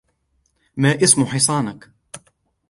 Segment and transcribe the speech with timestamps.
[0.77, 1.89] ما اسم حصانك؟